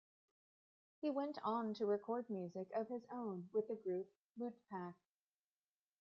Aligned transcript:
He 1.01 1.11
went 1.11 1.37
on 1.43 1.75
to 1.75 1.85
record 1.85 2.27
music 2.27 2.71
of 2.73 2.87
his 2.87 3.05
own 3.11 3.49
with 3.53 3.67
the 3.67 3.75
group 3.75 4.11
Lootpack. 4.39 4.95